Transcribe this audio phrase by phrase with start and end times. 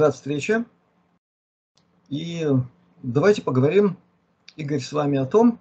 [0.00, 0.64] Рад встрече.
[2.08, 2.46] И
[3.02, 3.98] давайте поговорим,
[4.56, 5.60] Игорь, с вами о том,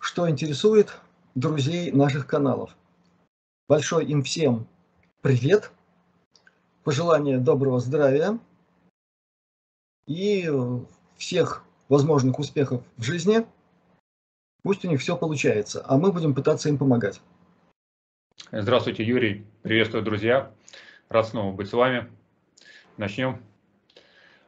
[0.00, 0.98] что интересует
[1.36, 2.76] друзей наших каналов.
[3.68, 4.66] Большой им всем
[5.20, 5.70] привет,
[6.82, 8.40] пожелания доброго здравия
[10.08, 10.50] и
[11.16, 13.46] всех возможных успехов в жизни.
[14.64, 17.20] Пусть у них все получается, а мы будем пытаться им помогать.
[18.50, 19.46] Здравствуйте, Юрий.
[19.62, 20.52] Приветствую, друзья.
[21.08, 22.10] Рад снова быть с вами.
[23.02, 23.42] Начнем.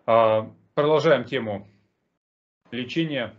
[0.06, 1.66] А, продолжаем тему
[2.70, 3.34] лечения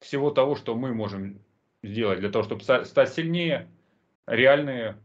[0.00, 1.40] всего того, что мы можем
[1.82, 3.66] сделать для того, чтобы стать сильнее,
[4.26, 4.98] реальные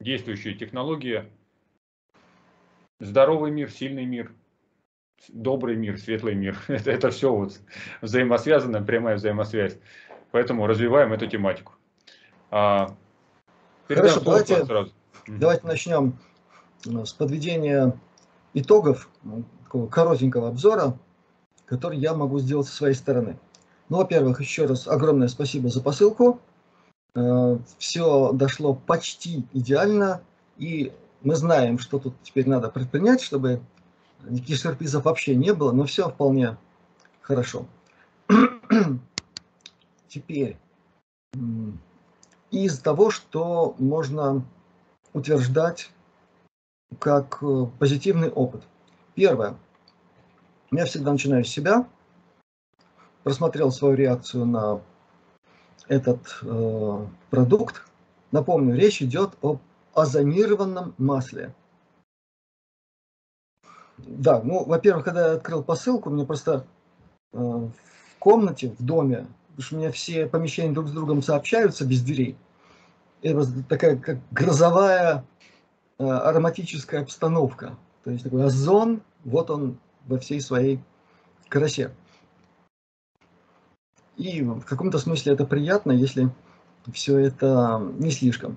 [0.00, 1.24] действующие технологии,
[3.00, 4.30] здоровый мир, сильный мир,
[5.28, 6.58] добрый мир, светлый мир.
[6.68, 7.58] Это, это все вот
[8.02, 9.78] взаимосвязано, прямая взаимосвязь.
[10.30, 11.72] Поэтому развиваем эту тематику.
[12.50, 12.94] А,
[13.88, 14.92] Хорошо, давайте, сразу.
[15.26, 16.18] давайте начнем
[16.84, 17.98] э, с подведения
[18.56, 20.98] итогов, ну, такого коротенького обзора,
[21.66, 23.38] который я могу сделать со своей стороны.
[23.88, 26.40] Ну, во-первых, еще раз огромное спасибо за посылку.
[27.14, 30.22] Э, Все дошло почти идеально,
[30.56, 33.60] и мы знаем, что тут теперь надо предпринять, чтобы
[34.24, 36.56] никаких сюрпризов вообще не было, но все вполне
[37.20, 37.66] хорошо.
[40.08, 40.56] Теперь,
[42.50, 44.44] из того, что можно
[45.12, 45.90] утверждать
[46.98, 48.62] как э, позитивный опыт.
[49.14, 49.56] Первое.
[50.70, 51.88] Я всегда начинаю с себя.
[53.22, 54.80] Просмотрел свою реакцию на
[55.88, 57.82] этот э, продукт.
[58.32, 59.60] Напомню, речь идет об
[59.94, 61.54] озонированном масле.
[63.98, 66.66] Да, ну, во-первых, когда я открыл посылку, мне просто
[67.32, 67.72] э, в
[68.18, 72.36] комнате, в доме, потому что у меня все помещения друг с другом сообщаются без дверей.
[73.22, 75.24] Это такая как грозовая
[75.98, 77.76] ароматическая обстановка.
[78.04, 80.80] То есть такой озон, вот он во всей своей
[81.48, 81.92] красе.
[84.16, 86.30] И в каком-то смысле это приятно, если
[86.92, 88.56] все это не слишком.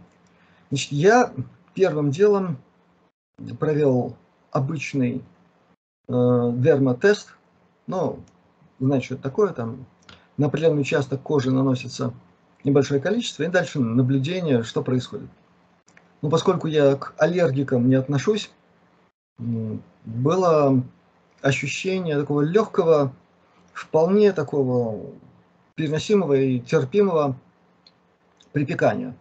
[0.70, 1.34] Значит, я
[1.74, 2.58] первым делом
[3.60, 4.16] провел
[4.52, 5.24] обычный
[6.08, 7.34] э, дермотест.
[7.88, 8.20] Ну,
[8.80, 9.86] знаете, что это такое, там
[10.38, 12.14] на определенный участок кожи наносится
[12.64, 15.30] небольшое количество, и дальше наблюдение, что происходит.
[16.22, 18.52] Ну, поскольку я к аллергикам не отношусь,
[19.38, 20.84] было
[21.42, 23.14] ощущение такого легкого,
[23.74, 25.12] вполне такого
[25.76, 27.38] переносимого и терпимого
[28.52, 29.16] припекания.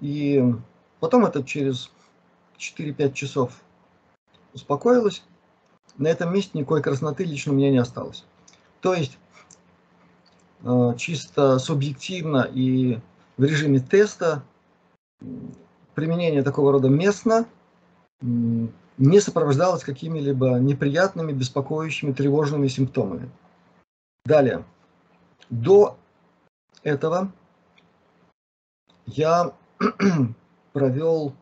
[0.00, 0.44] И
[1.00, 1.90] потом это через
[2.58, 3.52] 4-5 часов
[4.52, 5.24] успокоилось.
[5.96, 8.24] На этом месте никакой красноты лично у меня не осталось.
[8.80, 9.16] То есть
[10.62, 12.98] э, чисто субъективно и
[13.38, 14.42] в режиме теста
[15.94, 17.46] применение такого рода местно
[18.20, 23.30] не сопровождалось какими-либо неприятными, беспокоящими, тревожными симптомами.
[24.24, 24.64] Далее.
[25.50, 25.96] До
[26.82, 27.32] этого
[29.06, 29.52] я
[30.72, 31.34] провел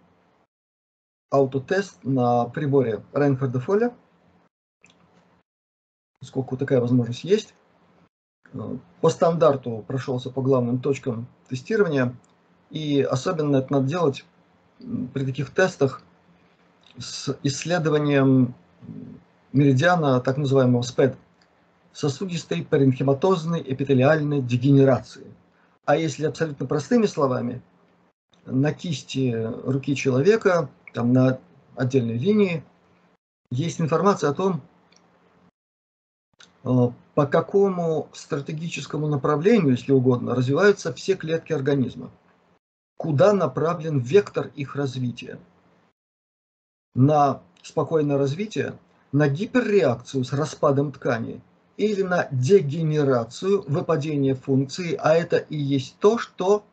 [1.31, 3.95] аутотест на приборе Рейнфорда Фоля,
[6.21, 7.55] поскольку такая возможность есть.
[9.01, 12.15] По стандарту прошелся по главным точкам тестирования,
[12.73, 14.25] и особенно это надо делать
[15.13, 16.03] при таких тестах
[16.99, 18.55] с исследованием
[19.53, 21.17] меридиана, так называемого СПЭД,
[21.93, 25.27] сосудистой паренхематозной эпителиальной дегенерации.
[25.85, 27.61] А если абсолютно простыми словами,
[28.47, 31.39] на кисти руки человека, там на
[31.77, 32.65] отдельной линии,
[33.51, 34.63] есть информация о том,
[36.65, 42.11] э, по какому стратегическому направлению, если угодно, развиваются все клетки организма,
[43.03, 45.41] куда направлен вектор их развития–
[46.95, 48.79] на спокойное развитие,
[49.11, 51.41] на гиперреакцию с распадом ткани
[51.77, 56.65] или на дегенерацию, выпадение функции, а это и есть то, что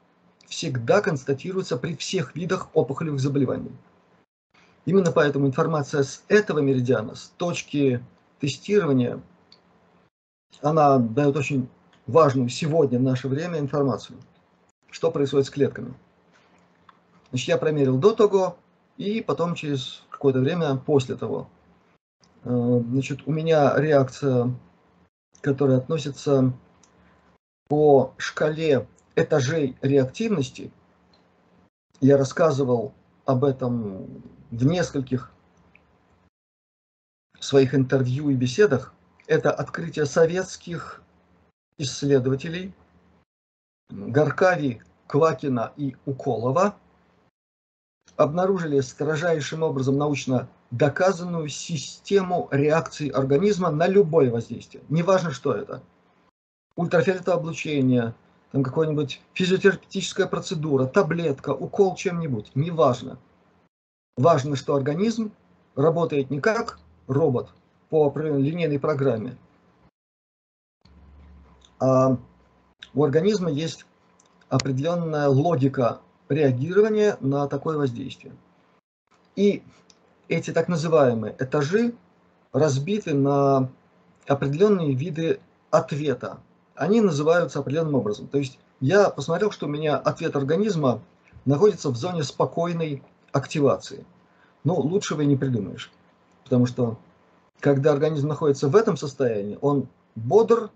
[0.46, 3.72] всегда констатируется при всех видах опухолевых заболеваний.
[4.86, 8.04] Именно поэтому информация с этого меридиана, с точки
[8.40, 9.20] тестирования,
[10.62, 11.68] она дает очень
[12.06, 14.20] важную сегодня в наше время информацию,
[14.92, 15.96] что происходит с клетками.
[17.30, 18.58] Значит, я промерил до того,
[18.98, 21.50] и потом через какое-то время после того.
[22.44, 24.54] Э, значит, у меня реакция,
[25.42, 26.52] которая относится
[27.68, 30.72] по шкале этажей реактивности.
[32.02, 32.94] Я рассказывал
[33.26, 35.32] об этом в нескольких
[37.40, 38.94] своих интервью и беседах.
[39.28, 41.04] Это открытие советских
[41.78, 42.74] исследователей
[43.90, 46.76] Гаркави, Квакина и Уколова–
[48.16, 54.84] обнаружили строжайшим образом научно доказанную систему реакции организма на любое воздействие.
[54.90, 55.82] Неважно, что это.
[56.76, 58.14] Ультрафиолетовое облучение,
[58.52, 62.52] там какая-нибудь физиотерапевтическая процедура, таблетка, укол чем-нибудь.
[62.56, 63.18] Неважно.
[64.18, 65.32] Важно, что организм
[65.76, 67.50] работает не как робот
[67.90, 69.38] по линейной программе,
[71.80, 72.18] а
[72.94, 73.86] у организма есть
[74.50, 78.34] определенная логика реагирования на такое воздействие.
[79.36, 79.64] И
[80.28, 81.94] эти так называемые этажи
[82.52, 83.70] разбиты на
[84.28, 85.40] определенные виды
[85.72, 86.40] ответа.
[86.76, 88.28] Они называются определенным образом.
[88.28, 91.02] То есть я посмотрел, что у меня ответ организма
[91.46, 94.06] находится в зоне спокойной активации.
[94.64, 95.92] Ну, лучшего и не придумаешь.
[96.44, 96.98] Потому что
[97.60, 100.70] когда организм находится в этом состоянии, он бодр,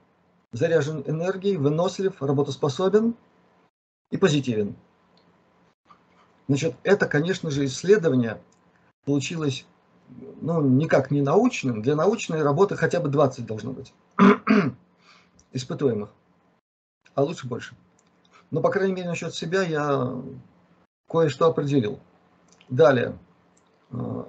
[0.51, 3.15] заряжен энергией, вынослив, работоспособен
[4.11, 4.75] и позитивен.
[6.47, 8.41] Значит, это, конечно же, исследование
[9.05, 9.65] получилось
[10.41, 11.81] ну, никак не научным.
[11.81, 13.93] Для научной работы хотя бы 20 должно быть
[15.53, 16.09] испытуемых,
[17.15, 17.75] а лучше больше.
[18.51, 20.11] Но, по крайней мере, насчет себя я
[21.09, 21.99] кое-что определил.
[22.69, 23.17] Далее.
[23.91, 24.25] Э,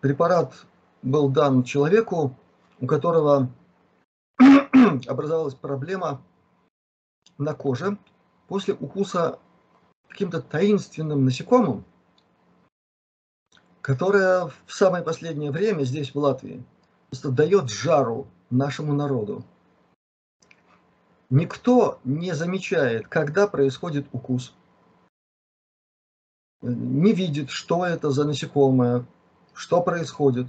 [0.00, 0.54] препарат
[1.02, 2.34] был дан человеку,
[2.80, 3.48] у которого
[5.06, 6.20] образовалась проблема
[7.36, 7.98] на коже
[8.48, 9.38] после укуса
[10.08, 11.84] каким-то таинственным насекомым,
[13.80, 16.64] которое в самое последнее время здесь, в Латвии,
[17.08, 19.44] просто дает жару нашему народу.
[21.30, 24.54] Никто не замечает, когда происходит укус,
[26.62, 29.06] не видит, что это за насекомое,
[29.54, 30.48] что происходит.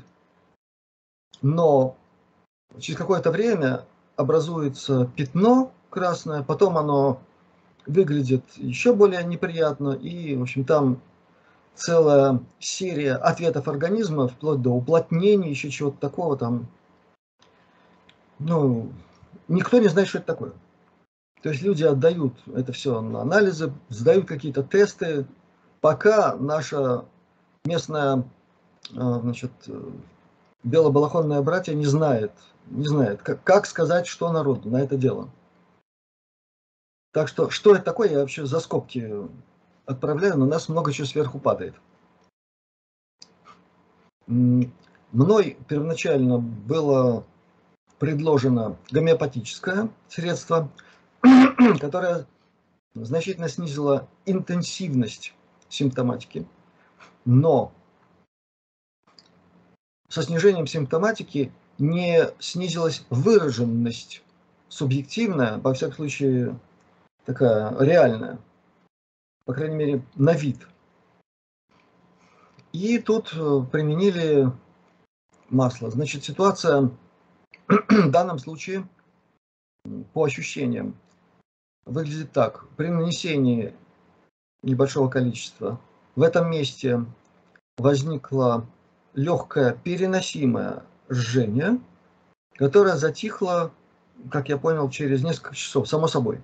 [1.42, 1.98] Но
[2.80, 3.86] через какое-то время
[4.16, 7.22] образуется пятно красное, потом оно
[7.90, 11.02] выглядит еще более неприятно, и, в общем, там
[11.76, 16.68] целая серия ответов организма, вплоть до уплотнения, еще чего-то такого там.
[18.40, 18.92] Ну,
[19.48, 20.54] никто не знает, что это такое.
[21.42, 25.26] То есть люди отдают это все на анализы, сдают какие-то тесты,
[25.82, 27.06] пока наша
[27.66, 28.26] местная
[28.96, 29.52] а, значит,
[30.64, 32.32] белобалахонная братья не знает,
[32.68, 35.30] не знает, как, как сказать, что народу на это дело.
[37.12, 39.12] Так что, что это такое, я вообще за скобки
[39.86, 41.76] отправляю, но у нас много чего сверху падает.
[44.28, 47.26] Мной первоначально было
[47.98, 50.70] предложено гомеопатическое средство,
[51.80, 52.28] которое
[52.94, 55.34] значительно снизило интенсивность
[55.68, 56.48] симптоматики,
[57.26, 57.72] но
[60.08, 64.24] со снижением симптоматики не снизилась выраженность
[64.70, 66.60] субъективная, во всяком случае
[67.30, 68.40] такая реальная,
[69.46, 70.68] по крайней мере, на вид.
[72.74, 74.52] И тут э, применили
[75.52, 75.92] масло.
[75.92, 76.90] Значит, ситуация
[77.68, 78.88] в данном случае
[80.14, 80.96] по ощущениям
[81.86, 82.68] выглядит так.
[82.78, 83.76] При нанесении
[84.64, 85.80] небольшого количества
[86.16, 87.06] в этом месте
[87.78, 88.66] возникла
[89.14, 91.80] легкое переносимое жжение,
[92.56, 93.72] которое затихло,
[94.32, 96.42] как я понял, через несколько часов, само собой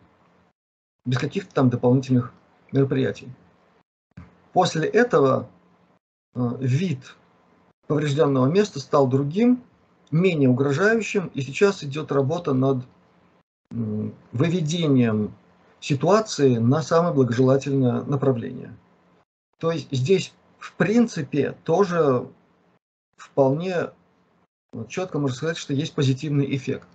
[1.05, 2.33] без каких-то там дополнительных
[2.71, 3.29] мероприятий.
[4.53, 5.49] После этого
[6.33, 7.15] э, вид
[7.87, 9.61] поврежденного места стал другим,
[10.11, 12.85] менее угрожающим, и сейчас идет работа над
[14.31, 15.33] выведением
[15.79, 18.73] ситуации на самое благожелательное направление.
[19.59, 22.27] То есть здесь, в принципе, тоже
[23.17, 23.89] вполне
[24.87, 26.87] четко можно сказать, что есть позитивный эффект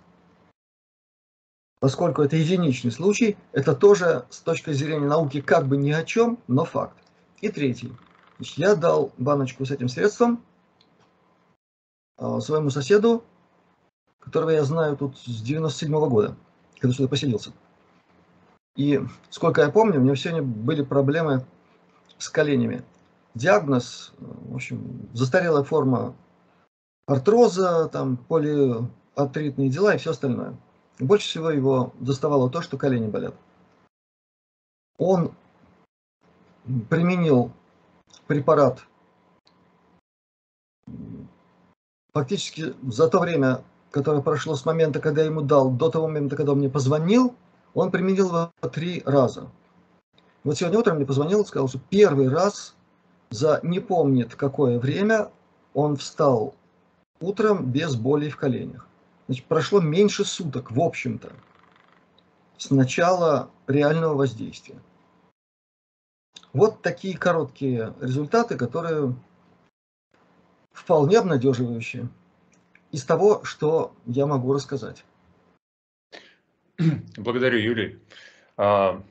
[1.81, 6.37] поскольку это единичный случай, это тоже с точки зрения науки как бы ни о чем,
[6.47, 6.95] но факт.
[7.41, 7.91] И третий.
[8.37, 10.43] Значит, я дал баночку с этим средством
[12.17, 13.23] а, своему соседу,
[14.19, 16.35] которого я знаю тут с 97 -го года,
[16.79, 17.51] когда сюда поселился.
[18.75, 21.45] И сколько я помню, у него сегодня были проблемы
[22.19, 22.83] с коленями.
[23.33, 26.13] Диагноз, в общем, застарелая форма
[27.07, 30.55] артроза, там полиартритные дела и все остальное.
[31.01, 33.33] Больше всего его доставало то, что колени болят.
[34.99, 35.33] Он
[36.89, 37.51] применил
[38.27, 38.85] препарат
[42.13, 46.35] фактически за то время, которое прошло с момента, когда я ему дал, до того момента,
[46.35, 47.33] когда он мне позвонил,
[47.73, 49.49] он применил его три раза.
[50.43, 52.75] Вот сегодня утром мне позвонил сказал, что первый раз
[53.31, 55.31] за не помнит какое время
[55.73, 56.53] он встал
[57.19, 58.87] утром без боли в коленях.
[59.31, 61.31] Значит, прошло меньше суток, в общем-то,
[62.57, 64.75] с начала реального воздействия.
[66.51, 69.15] Вот такие короткие результаты, которые
[70.73, 72.09] вполне обнадеживающие
[72.91, 75.05] из того, что я могу рассказать.
[77.15, 78.01] Благодарю, Юрий.
[78.57, 79.01] А,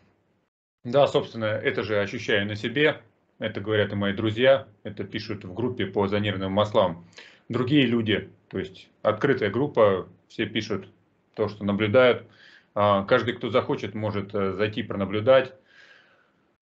[0.85, 3.01] да, собственно, это же ощущаю на себе.
[3.39, 7.07] Это говорят и мои друзья, это пишут в группе по зонированным маслам.
[7.49, 10.89] Другие люди, то есть открытая группа, все пишут
[11.35, 12.27] то, что наблюдают.
[12.75, 15.55] А, каждый, кто захочет, может э, зайти пронаблюдать.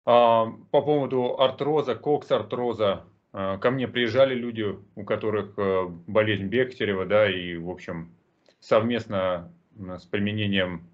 [0.07, 7.07] А, по поводу артроза, кокс-артроза, а, ко мне приезжали люди, у которых э, болезнь Бехтерева,
[7.07, 8.13] да, и, в общем,
[8.61, 10.87] совместно с применением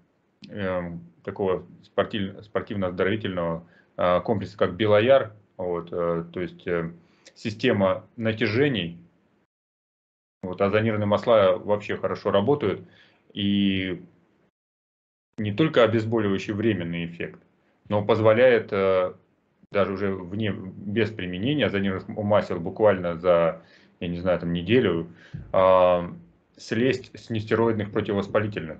[0.49, 3.63] эм, такого спортивно-оздоровительного
[4.23, 6.65] комплекса, как Белояр, вот, э, то есть
[7.35, 8.97] система натяжений,
[10.43, 12.81] вот, озонированные масла вообще хорошо работают,
[13.33, 14.01] и
[15.37, 17.39] не только обезболивающий временный эффект,
[17.89, 19.13] но позволяет э,
[19.71, 23.61] даже уже вне, без применения озонируемых масел буквально за,
[23.99, 25.07] я не знаю, там неделю,
[25.53, 26.09] э,
[26.57, 28.77] слезть с нестероидных противовоспалительных.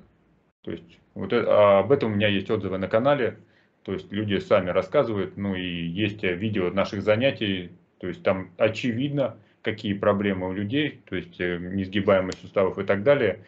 [0.63, 3.38] То есть вот это, а об этом у меня есть отзывы на канале,
[3.84, 9.38] то есть люди сами рассказывают, ну и есть видео наших занятий, то есть там очевидно,
[9.62, 13.44] какие проблемы у людей, то есть э, несгибаемость суставов и так далее.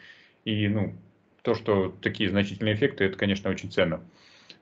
[0.46, 0.93] И ну,
[1.43, 4.01] то, что такие значительные эффекты, это, конечно, очень ценно.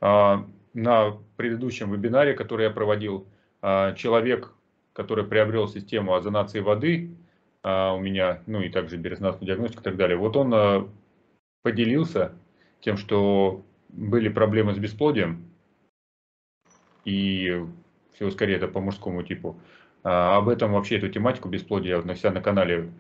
[0.02, 3.28] А, на предыдущем вебинаре, который я проводил,
[3.62, 4.54] а, человек,
[4.94, 7.12] который приобрел систему озонации воды,
[7.64, 10.92] а, у меня, ну и также биорезонансную диагностику и так далее, вот он
[11.62, 12.34] поделился
[12.80, 15.46] тем, что были проблемы с бесплодием,
[17.06, 17.64] и
[18.14, 19.60] всего скорее это по мужскому типу.
[20.04, 22.92] Об этом вообще, эту тематику бесплодия на себя на канале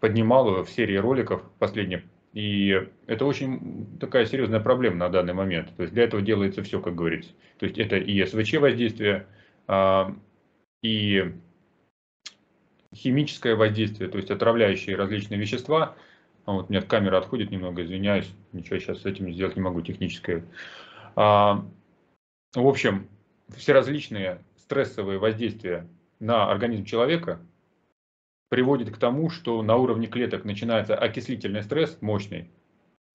[0.00, 5.74] поднимал в серии роликов последних и это очень такая серьезная проблема на данный момент.
[5.76, 7.30] То есть для этого делается все, как говорится.
[7.58, 9.26] То есть это и СВЧ воздействие,
[9.66, 10.14] а,
[10.82, 11.34] и
[12.94, 15.94] химическое воздействие, то есть отравляющие различные вещества.
[16.44, 19.82] А вот у меня камера отходит немного, извиняюсь, ничего сейчас с этим сделать не могу,
[19.82, 20.44] техническое.
[21.14, 21.64] А,
[22.54, 23.08] в общем,
[23.54, 25.86] все различные стрессовые воздействия
[26.22, 27.40] на организм человека–
[28.52, 32.50] приводит к тому, что на уровне клеток начинается окислительный стресс мощный,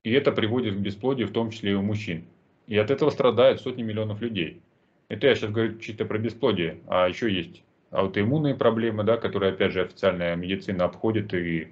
[0.04, 2.26] и это приводит к бесплодию, в том числе и у мужчин.
[2.66, 4.64] И от этого страдают сотни миллионов людей.
[5.10, 7.62] Это я сейчас говорю чисто про бесплодие, а еще есть
[7.92, 11.72] аутоиммунные проблемы, да, которые, опять же, официальная медицина обходит и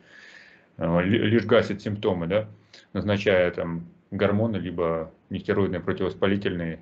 [0.78, 2.48] э, лишь гасит симптомы, да,
[2.94, 6.82] назначая там гормоны, либо нестероидные противовоспалительные.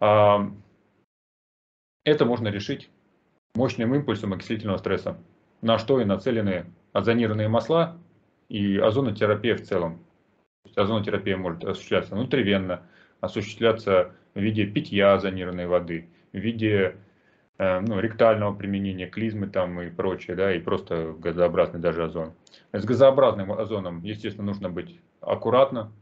[0.00, 0.52] А,
[2.04, 2.90] это можно решить
[3.56, 5.18] мощным импульсом окислительного стресса
[5.62, 7.98] на что и нацелены озонированные масла
[8.48, 10.00] и озонотерапия в целом.
[10.74, 12.82] Озонотерапия может осуществляться внутривенно,
[13.20, 16.96] осуществляться в виде питья озонированной воды, в виде
[17.58, 22.32] э, ну, ректального применения клизмы там и прочее, да, и просто газообразный даже озон.
[22.72, 25.92] С газообразным озоном, естественно, нужно быть аккуратно,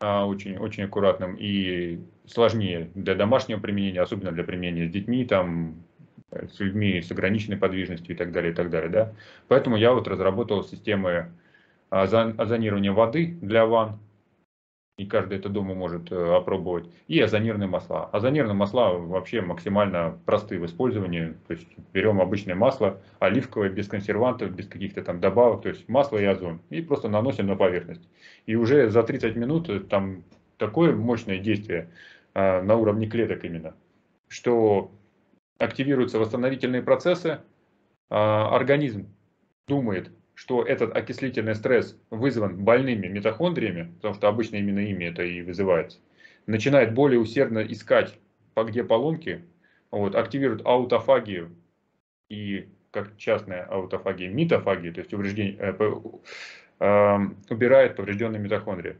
[0.00, 5.84] а, очень, очень аккуратным и сложнее для домашнего применения, особенно для применения с детьми, там,
[6.52, 8.90] с людьми с ограниченной подвижностью и так далее, и так далее.
[8.90, 9.12] Да?
[9.48, 11.32] Поэтому я вот разработал системы
[11.90, 13.98] озонирования воды для ванн,
[14.98, 18.06] и каждый это дома может э, опробовать, и озонированные масла.
[18.12, 24.54] Озонированные масла вообще максимально простые в использовании, то есть берем обычное масло, оливковое, без консервантов,
[24.54, 28.08] без каких-то там добавок, то есть масло и озон, и просто наносим на поверхность.
[28.46, 30.24] И уже за 30 минут э, там
[30.58, 31.88] такое мощное действие
[32.34, 33.74] э, на уровне клеток именно,
[34.28, 34.92] что
[35.62, 37.40] активируются восстановительные процессы,
[38.10, 39.08] а, организм
[39.66, 45.42] думает, что этот окислительный стресс вызван больными митохондриями, потому что обычно именно ими это и
[45.42, 45.98] вызывается,
[46.46, 48.18] начинает более усердно искать,
[48.54, 49.44] по где поломки,
[49.90, 51.54] вот, активирует аутофагию
[52.28, 55.74] и как частная аутофагия, митофагию, то есть увреждение, э,
[56.80, 58.96] э, убирает поврежденные митохондрии.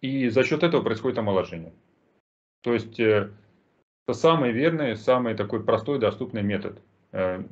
[0.00, 1.72] И за счет этого происходит омоложение.
[2.62, 3.30] То есть э,
[4.06, 6.80] это самый верный, самый такой простой, доступный метод,
[7.12, 7.44] э,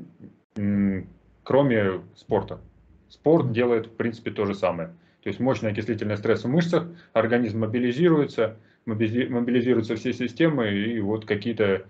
[1.44, 2.60] кроме спорта.
[3.08, 4.88] Спорт делает, в принципе, то же самое.
[5.22, 11.84] То есть мощный окислительный стресс в мышцах, организм мобилизируется, мобилизируются все системы, и вот какие-то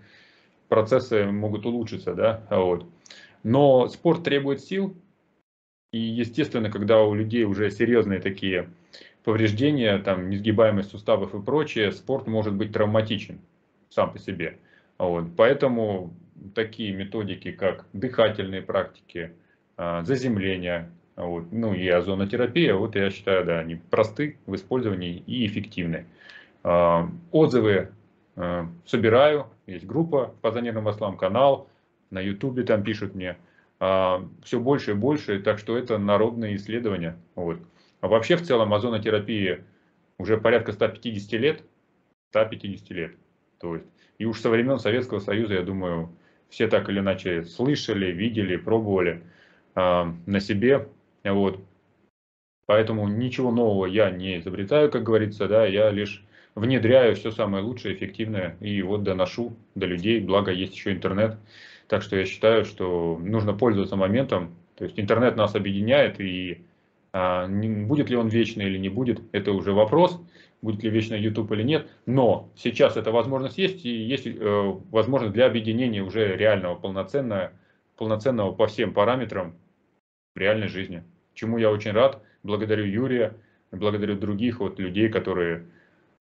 [0.67, 2.13] процессы могут улучшиться.
[2.13, 2.43] Да?
[2.49, 2.85] Вот.
[3.43, 4.95] Но спорт требует сил,
[5.91, 8.69] и, естественно, когда у людей уже серьезные такие
[9.23, 13.39] повреждения, там, несгибаемость суставов и прочее, спорт может быть травматичен
[13.91, 14.57] сам по себе.
[14.97, 15.27] Вот.
[15.35, 16.13] Поэтому
[16.55, 19.33] такие методики, как дыхательные практики,
[19.77, 25.45] а, заземление, вот, ну и озонотерапия, вот я считаю, да, они просты в использовании и
[25.45, 26.05] эффективны.
[26.63, 27.89] А, отзывы
[28.35, 31.67] а, собираю, есть группа по озонированным маслам, канал,
[32.09, 33.37] на ютубе там пишут мне.
[34.43, 37.17] Все больше и больше, так что это народные исследования.
[37.33, 37.57] Вот.
[38.01, 39.63] А вообще в целом озонотерапия
[40.19, 41.63] уже порядка 150 лет,
[42.29, 43.15] 150 лет.
[43.61, 43.87] То есть,
[44.17, 46.09] и уж со времен Советского Союза, я думаю,
[46.49, 49.23] все так или иначе слышали, видели, пробовали
[49.75, 50.87] э, на себе.
[51.23, 51.59] Вот.
[52.65, 56.23] Поэтому ничего нового я не изобретаю, как говорится, да, я лишь
[56.55, 61.37] внедряю все самое лучшее, эффективное и вот доношу до людей, благо есть еще интернет.
[61.87, 64.55] Так что я считаю, что нужно пользоваться моментом.
[64.75, 66.61] То есть интернет нас объединяет и
[67.13, 70.19] а, будет ли он вечный или не будет, это уже вопрос,
[70.61, 75.33] будет ли вечный YouTube или нет, но сейчас эта возможность есть, и есть э, возможность
[75.33, 77.51] для объединения уже реального, полноценного,
[77.97, 79.55] полноценного по всем параметрам
[80.35, 81.03] в реальной жизни.
[81.33, 83.35] Чему я очень рад, благодарю Юрия,
[83.71, 85.65] благодарю других вот людей, которые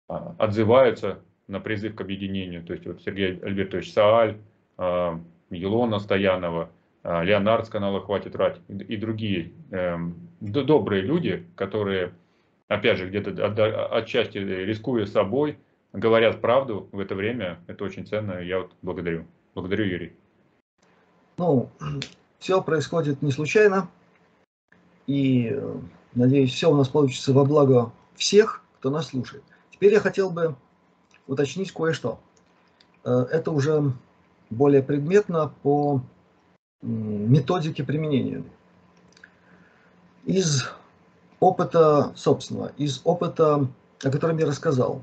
[0.08, 4.38] а, отзываются на призыв к объединению, то есть вот Сергей Альбертович Сааль,
[4.76, 5.20] а,
[5.50, 6.70] Елона Стоянова,
[7.02, 12.12] а, Леонард с канала «Хватит рать» и другие эм, добрые люди, которые,
[12.68, 15.58] опять же, где-то отчасти рискуя собой,
[15.92, 17.58] говорят правду в это время.
[17.66, 19.26] Это очень ценно, я вот благодарю.
[19.54, 20.12] Благодарю, Юрий.
[21.36, 21.70] Ну,
[22.38, 23.90] все происходит не случайно.
[25.06, 25.58] И,
[26.14, 29.42] надеюсь, все у нас получится во благо всех, кто нас слушает.
[29.70, 30.54] Теперь я хотел бы
[31.26, 32.20] уточнить кое-что.
[33.04, 33.92] Э, это уже
[34.50, 36.02] более предметно по
[36.82, 38.44] методике применения.
[40.24, 40.70] Из
[41.40, 43.66] опыта собственного, из опыта,
[44.02, 45.02] о котором я рассказал,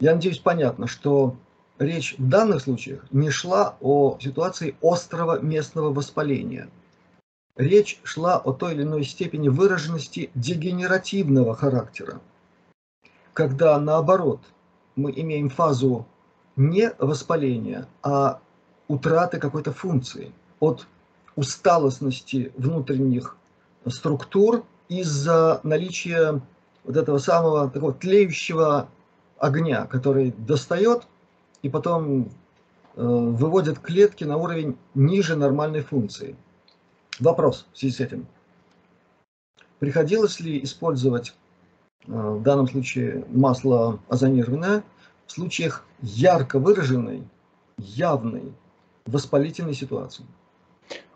[0.00, 1.36] я надеюсь, понятно, что
[1.78, 6.68] речь в данных случаях не шла о ситуации острого местного воспаления.
[7.56, 12.20] Речь шла о той или иной степени выраженности дегенеративного характера,
[13.32, 14.40] когда наоборот
[14.96, 16.06] мы имеем фазу
[16.56, 18.40] не воспаления, а
[18.88, 20.32] утраты какой-то функции–
[20.64, 20.86] от
[21.36, 23.36] усталостности внутренних
[23.86, 26.40] структур из-за наличия
[26.84, 28.88] вот этого самого такого тлеющего
[29.38, 31.06] огня, который достает
[31.62, 32.30] и потом
[32.94, 36.36] э, выводит клетки на уровень ниже нормальной функции.
[37.20, 38.26] Вопрос в связи с этим.
[39.78, 41.34] Приходилось ли использовать
[42.06, 44.84] э, в данном случае масло озонированное
[45.26, 47.26] в случаях ярко выраженной,
[47.78, 48.52] явной
[49.06, 50.24] воспалительной ситуации?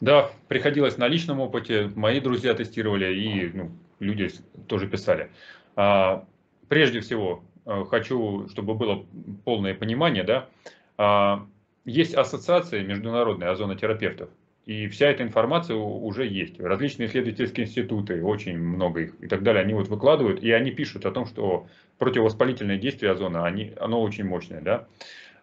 [0.00, 1.90] Да, приходилось на личном опыте.
[1.94, 4.30] Мои друзья тестировали и ну, люди
[4.66, 5.30] тоже писали.
[5.76, 6.24] А,
[6.68, 9.04] прежде всего, э, хочу, чтобы было
[9.44, 10.48] полное понимание, да,
[10.96, 11.46] а,
[11.84, 14.28] есть ассоциация международная озонотерапевтов.
[14.66, 16.60] И вся эта информация уже есть.
[16.60, 21.06] Различные исследовательские институты, очень много их и так далее, они вот выкладывают, и они пишут
[21.06, 24.60] о том, что противовоспалительное действие озона, они, оно очень мощное.
[24.60, 24.86] Да?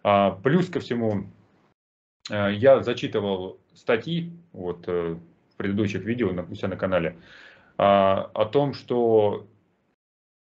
[0.04, 1.26] А, плюс ко всему,
[2.30, 5.16] Э, я зачитывал статьи вот, э,
[5.52, 7.16] в предыдущих видео у себя на канале
[7.78, 9.46] а, о том, что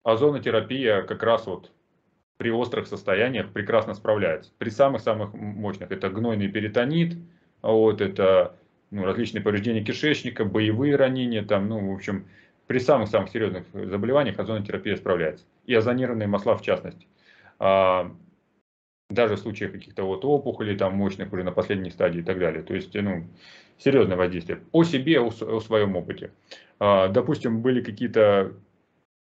[0.03, 1.71] озонотерапия как раз вот
[2.37, 4.51] при острых состояниях прекрасно справляется.
[4.57, 5.91] При самых-самых мощных.
[5.91, 7.17] Это гнойный перитонит,
[7.61, 8.55] вот, это
[8.91, 12.27] ну, различные повреждения кишечника, боевые ранения, там, ну, в общем,
[12.67, 15.45] при самых-самых серьезных заболеваниях озонотерапия справляется.
[15.65, 17.07] И озонированные масла в частности.
[19.09, 22.61] Даже в случае каких-то вот опухолей, там, мощных уже на последней стадии и так далее.
[22.61, 23.25] То есть, ну,
[23.79, 24.61] серьезное воздействие.
[24.71, 26.31] О себе, о, о своем опыте.
[26.79, 28.53] А, допустим, были какие-то,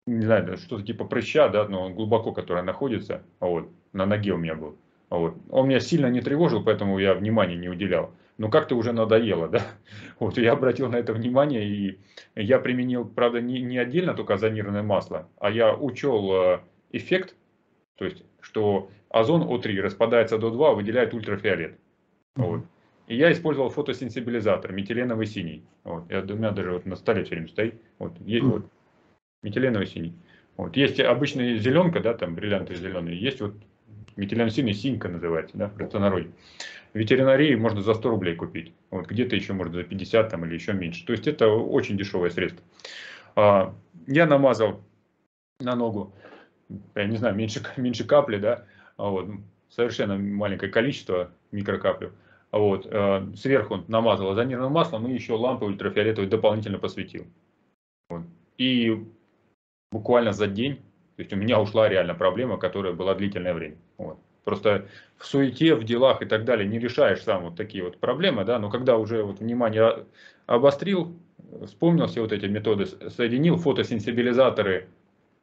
[0.07, 4.55] не знаю, что-то типа прыща, да, но глубоко, которое находится, вот, на ноге у меня
[4.55, 4.77] был.
[5.11, 5.37] Вот.
[5.51, 8.14] Он меня сильно не тревожил, поэтому я внимания не уделял.
[8.38, 9.62] Но как-то уже надоело, да.
[10.18, 11.99] Вот я обратил на это внимание, и
[12.35, 16.61] я применил, правда, не, не отдельно только озонированное масло, а я учел э,
[16.92, 17.35] эффект,
[17.97, 21.72] то есть, что озон О3 распадается до 2, выделяет ультрафиолет.
[22.37, 22.44] Mm-hmm.
[22.44, 22.64] Вот.
[23.07, 25.64] И я использовал фотосенсибилизатор, метиленовый синий.
[25.85, 26.11] Вот.
[26.11, 27.75] Я, у меня даже вот на столе все время стоит.
[27.98, 28.18] Вот.
[28.20, 28.51] Есть, mm-hmm.
[28.51, 28.66] вот,
[29.42, 30.14] метиленовый синий.
[30.57, 30.77] Вот.
[30.77, 33.20] Есть обычная зеленка, да, там бриллианты зеленые.
[33.20, 33.55] Есть вот
[34.16, 36.33] метиленовый синий, синька называется, да, в простонародье.
[36.94, 38.72] В ветеринарии можно за 100 рублей купить.
[38.90, 41.05] Вот где-то еще можно за 50 там, или еще меньше.
[41.05, 42.64] То есть это очень дешевое средство.
[43.35, 43.75] А,
[44.07, 44.83] я намазал
[45.61, 46.14] на ногу,
[46.94, 48.64] я не знаю, меньше, меньше капли, да,
[49.08, 49.28] вот,
[49.68, 52.12] совершенно маленькое количество микрокаплю.
[52.50, 57.26] А вот, э, сверху намазал озонированным маслом и еще лампы ультрафиолетовой дополнительно посветил.
[58.10, 58.22] Вот.
[58.58, 59.04] И
[59.90, 60.76] буквально за день,
[61.16, 63.76] то есть у меня ушла реально проблема, которая была длительное время.
[63.96, 64.18] Вот.
[64.44, 64.86] Просто
[65.16, 68.58] в суете, в делах и так далее не решаешь сам вот такие вот проблемы, да,
[68.58, 70.04] но когда уже вот внимание
[70.46, 71.16] обострил,
[71.64, 74.88] вспомнил все вот эти методы, соединил фотосенсибилизаторы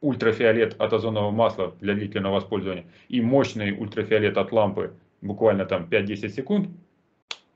[0.00, 6.28] ультрафиолет от озонового масла для длительного использования и мощный ультрафиолет от лампы буквально там 5-10
[6.28, 6.68] секунд,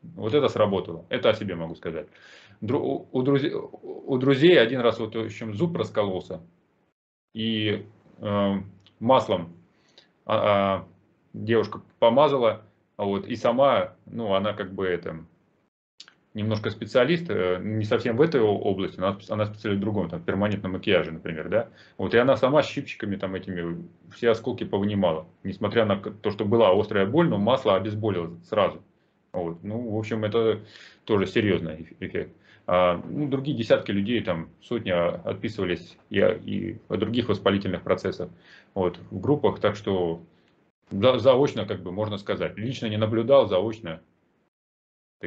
[0.03, 1.05] вот это сработало.
[1.09, 2.07] Это о себе могу сказать.
[2.61, 6.41] У, друзей, у друзей один раз вот в общем зуб раскололся,
[7.35, 7.87] и
[8.19, 8.55] э,
[9.01, 9.55] маслом
[10.25, 10.89] а, а,
[11.33, 12.63] девушка помазала,
[12.97, 15.25] вот, и сама, ну, она как бы это,
[16.35, 20.73] немножко специалист, э, не совсем в этой области, она, она специалист в другом, там, перманентном
[20.73, 25.97] макияже, например, да, вот, и она сама щипчиками там этими все осколки повынимала, несмотря на
[25.97, 28.83] то, что была острая боль, но масло обезболило сразу,
[29.33, 30.61] вот, ну, в общем, это
[31.05, 32.33] тоже серьезный эффект.
[32.67, 38.31] А, ну, другие десятки людей, там сотни отписывались и, и от других воспалительных процессов
[38.73, 40.23] вот, в группах, так что
[40.91, 44.01] за, заочно, как бы можно сказать, лично не наблюдал, заочно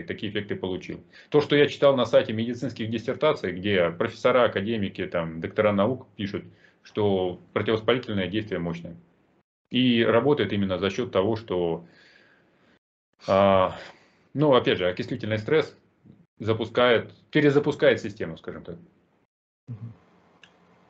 [0.04, 1.04] такие эффекты получил.
[1.30, 6.46] То, что я читал на сайте медицинских диссертаций, где профессора, академики, там, доктора наук пишут,
[6.84, 8.96] что противовоспалительное действие мощное.
[9.70, 11.86] И работает именно за счет того, что,
[13.28, 13.76] а,
[14.34, 15.76] ну, опять же, окислительный стресс
[16.40, 18.78] запускает, перезапускает систему, скажем так.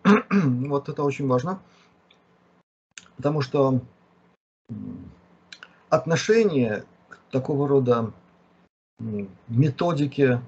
[0.32, 1.62] Вот это очень важно,
[3.18, 3.82] потому что
[5.90, 8.14] отношение к такого рода
[9.48, 10.42] методике,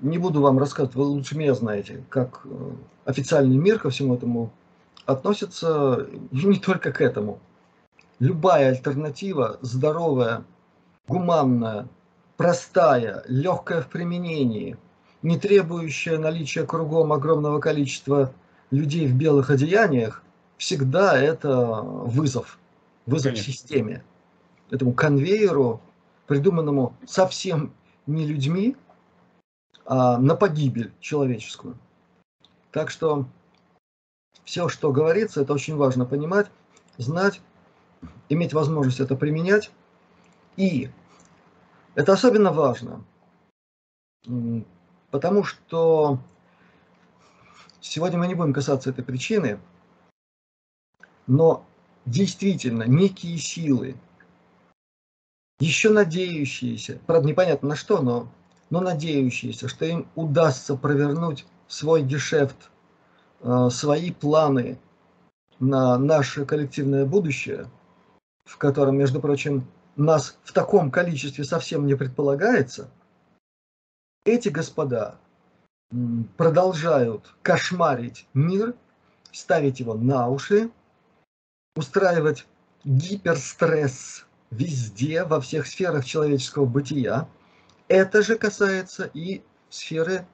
[0.00, 2.70] не буду вам рассказывать, вы лучше меня знаете, как э,
[3.04, 4.50] официальный мир ко всему этому
[5.06, 7.38] относится не только к этому.
[8.18, 10.44] Любая альтернатива, здоровая,
[11.06, 11.88] гуманная,
[12.36, 14.76] простая, легкая в применении,
[15.22, 18.32] не требующая наличия кругом огромного количества
[18.70, 20.22] людей в белых одеяниях,
[20.56, 22.58] всегда это вызов,
[23.06, 23.52] вызов Конечно.
[23.52, 24.04] системе,
[24.70, 25.80] этому конвейеру,
[26.26, 27.72] придуманному совсем
[28.06, 28.76] не людьми,
[29.84, 31.76] а на погибель человеческую.
[32.70, 33.26] Так что
[34.44, 36.50] все, что говорится, это очень важно понимать,
[36.98, 37.40] знать,
[38.28, 39.70] иметь возможность это применять.
[40.56, 40.90] И
[41.94, 43.04] это особенно важно,
[45.10, 46.18] потому что
[47.80, 49.58] сегодня мы не будем касаться этой причины,
[51.26, 51.64] но
[52.04, 53.96] действительно некие силы,
[55.58, 58.28] еще надеющиеся, правда непонятно на что, но,
[58.70, 62.70] но надеющиеся, что им удастся провернуть свой гешефт,
[63.40, 64.78] э, свои планы
[65.60, 67.70] на наше коллективное будущее,
[68.44, 72.90] в котором, между прочим, нас в таком количестве совсем не предполагается,
[74.24, 75.16] эти господа
[76.36, 78.74] продолжают кошмарить мир,
[79.30, 80.70] ставить его на уши,
[81.76, 82.46] устраивать
[82.84, 87.28] гиперстресс везде, во всех сферах человеческого бытия.
[87.88, 90.26] Это же касается и сферы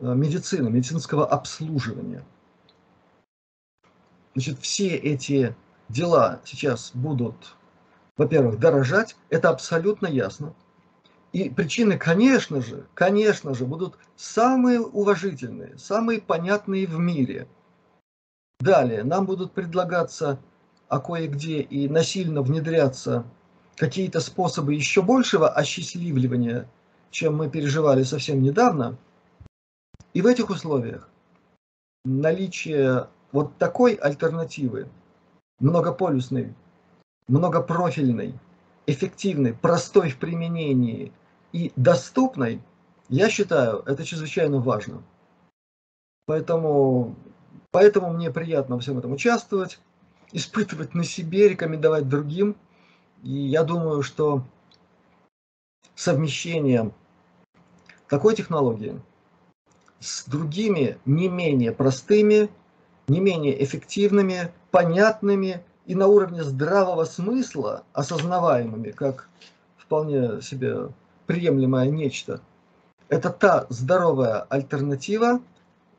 [0.00, 2.24] э, медицины, медицинского обслуживания.
[4.34, 5.54] Значит, все эти
[5.88, 7.54] дела сейчас будут
[8.16, 10.54] во-первых, дорожать, это абсолютно ясно.
[11.32, 17.48] И причины, конечно же, конечно же, будут самые уважительные, самые понятные в мире.
[18.60, 20.38] Далее, нам будут предлагаться,
[20.88, 23.24] а кое-где и насильно внедряться
[23.76, 26.68] какие-то способы еще большего осчастливливания,
[27.10, 28.96] чем мы переживали совсем недавно.
[30.12, 31.08] И в этих условиях
[32.04, 34.88] наличие вот такой альтернативы,
[35.58, 36.54] многополюсной,
[37.28, 38.34] многопрофильной,
[38.86, 41.12] эффективной, простой в применении
[41.52, 42.60] и доступной,
[43.08, 45.02] я считаю, это чрезвычайно важно.
[46.26, 47.14] Поэтому,
[47.70, 49.78] поэтому мне приятно во всем этом участвовать,
[50.32, 52.56] испытывать на себе, рекомендовать другим.
[53.24, 54.42] И я думаю, что
[55.94, 56.92] совмещение
[58.06, 59.00] такой технологии
[59.98, 62.50] с другими не менее простыми,
[63.08, 69.30] не менее эффективными, понятными и на уровне здравого смысла, осознаваемыми как
[69.78, 70.90] вполне себе
[71.26, 72.42] приемлемое нечто,
[73.08, 75.40] это та здоровая альтернатива,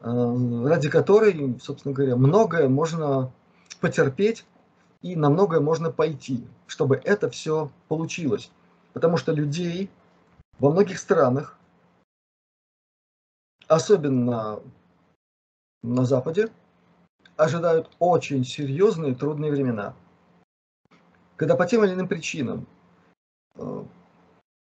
[0.02, 3.32] э, ради которой, собственно говоря, многое можно
[3.82, 4.46] потерпеть
[5.06, 8.50] и на многое можно пойти, чтобы это все получилось.
[8.92, 9.92] Потому что людей
[10.58, 11.60] во многих странах,
[13.68, 14.64] особенно
[15.84, 16.50] на Западе,
[17.38, 19.94] ожидают очень серьезные трудные времена.
[21.36, 22.66] Когда по тем или иным причинам,
[23.58, 23.84] э,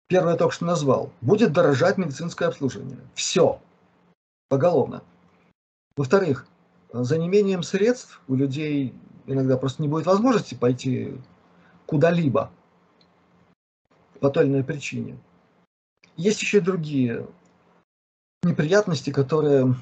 [0.08, 3.00] первое я только что назвал, будет дорожать медицинское обслуживание.
[3.14, 3.60] Все.
[4.48, 5.04] Поголовно.
[5.98, 6.48] Во-вторых,
[6.94, 8.96] за неимением средств у людей
[9.30, 11.14] иногда просто не будет возможности пойти
[11.86, 12.52] куда-либо
[14.20, 15.18] по той или иной причине.
[16.18, 17.28] Есть еще и другие
[18.44, 19.76] неприятности, которые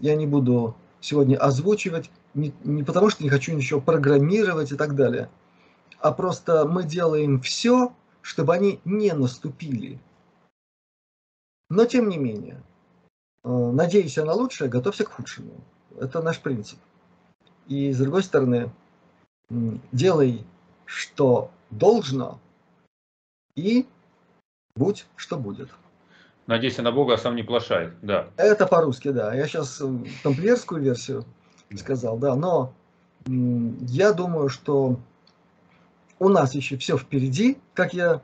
[0.00, 4.96] я не буду сегодня озвучивать, не, не потому что не хочу ничего программировать и так
[4.96, 5.30] далее,
[6.00, 10.00] а просто мы делаем все, чтобы они не наступили.
[11.68, 12.62] Но тем не менее,
[13.44, 15.60] э, надеюсь на лучшее, готовься к худшему.
[15.98, 16.78] Это наш принцип.
[17.66, 18.70] И с другой стороны,
[19.50, 20.44] делай,
[20.84, 22.38] что должно,
[23.54, 23.86] и
[24.74, 25.70] будь, что будет.
[26.46, 28.28] Надейся на Бога, а сам не плашай, да.
[28.36, 29.34] Это по-русски, да.
[29.34, 31.24] Я сейчас э, тамплиерскую версию
[31.76, 32.36] сказал, да.
[32.36, 32.72] Но
[33.26, 35.00] я думаю, что
[36.20, 38.22] у нас еще все впереди, как я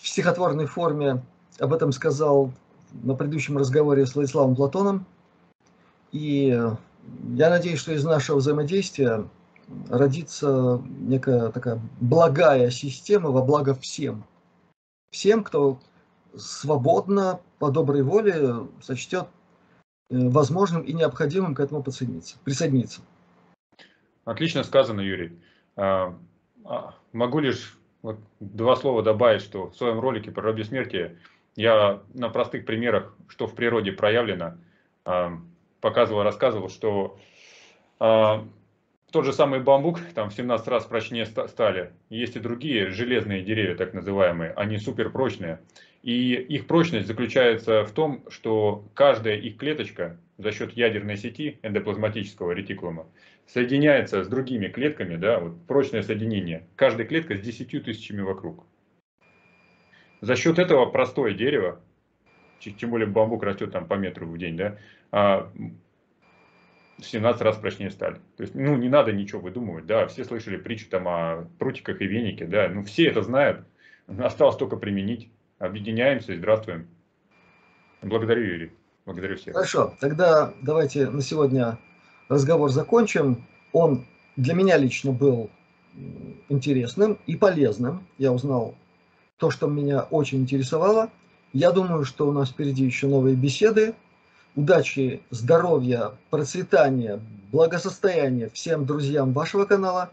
[0.00, 1.22] в стихотворной форме
[1.60, 2.50] об этом сказал
[2.92, 5.06] на предыдущем разговоре с Владиславом Платоном.
[6.10, 9.24] И я надеюсь, что из нашего взаимодействия
[9.88, 14.24] родится некая такая благая система во благо всем.
[15.10, 15.78] Всем, кто
[16.36, 19.28] свободно, по доброй воле сочтет
[20.10, 22.38] э, возможным и необходимым к этому присоединиться.
[22.44, 23.02] присоединиться.
[24.24, 25.38] Отлично сказано, Юрий.
[25.76, 26.16] А,
[26.64, 31.18] а, могу лишь вот два слова добавить, что в своем ролике про рабе смерти
[31.56, 34.58] я на простых примерах, что в природе проявлено,
[35.04, 35.38] а,
[35.80, 37.18] показывал, рассказывал, что
[39.12, 41.92] тот же самый бамбук, там в 17 раз прочнее стали.
[42.10, 45.60] Есть и другие железные деревья, так называемые, они супер прочные.
[46.02, 52.50] И их прочность заключается в том, что каждая их клеточка за счет ядерной сети эндоплазматического
[52.50, 53.06] ретикулума
[53.46, 56.66] соединяется с другими клетками, да, вот прочное соединение.
[56.74, 58.66] Каждая клетка с 10 тысячами вокруг.
[60.20, 61.80] За счет этого простое дерево,
[62.58, 64.78] тем более бамбук растет там по метру в день, да,
[65.10, 65.52] а,
[67.04, 68.16] 17 раз прочнее стали.
[68.36, 72.06] То есть, ну, не надо ничего выдумывать, да, все слышали притчу там о прутиках и
[72.06, 73.66] венике, да, ну, все это знают,
[74.18, 75.30] осталось только применить.
[75.58, 76.88] Объединяемся и здравствуем.
[78.02, 78.72] Благодарю, Юрий.
[79.04, 79.54] Благодарю всех.
[79.54, 81.78] Хорошо, тогда давайте на сегодня
[82.28, 83.46] разговор закончим.
[83.72, 85.50] Он для меня лично был
[86.48, 88.06] интересным и полезным.
[88.18, 88.76] Я узнал
[89.36, 91.10] то, что меня очень интересовало.
[91.52, 93.94] Я думаю, что у нас впереди еще новые беседы
[94.54, 100.10] удачи, здоровья, процветания, благосостояния всем друзьям вашего канала.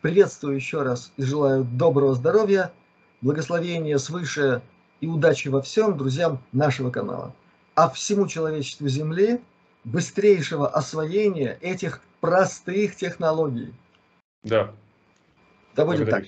[0.00, 2.72] Приветствую еще раз и желаю доброго здоровья,
[3.20, 4.62] благословения свыше
[5.00, 7.34] и удачи во всем друзьям нашего канала.
[7.74, 9.40] А всему человечеству Земли
[9.84, 13.72] быстрейшего освоения этих простых технологий.
[14.42, 14.72] Да.
[15.74, 16.24] Да будет так.